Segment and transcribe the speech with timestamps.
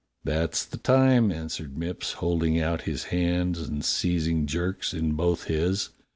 [0.23, 5.89] "That's the time," answered Mipps, holding out his hands and seizing Jerk's in both his.